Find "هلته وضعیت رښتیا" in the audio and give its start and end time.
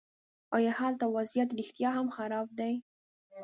0.79-1.89